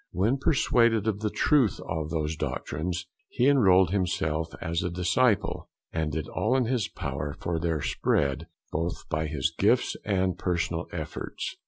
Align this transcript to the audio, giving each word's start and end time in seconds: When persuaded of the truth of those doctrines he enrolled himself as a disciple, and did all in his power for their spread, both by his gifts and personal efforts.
When 0.09 0.39
persuaded 0.39 1.07
of 1.07 1.19
the 1.19 1.29
truth 1.29 1.79
of 1.87 2.09
those 2.09 2.35
doctrines 2.35 3.05
he 3.29 3.47
enrolled 3.47 3.91
himself 3.91 4.51
as 4.59 4.81
a 4.81 4.89
disciple, 4.89 5.69
and 5.93 6.11
did 6.11 6.27
all 6.27 6.57
in 6.57 6.65
his 6.65 6.87
power 6.87 7.35
for 7.39 7.59
their 7.59 7.83
spread, 7.83 8.47
both 8.71 9.07
by 9.09 9.27
his 9.27 9.53
gifts 9.55 9.95
and 10.03 10.39
personal 10.39 10.87
efforts. 10.91 11.55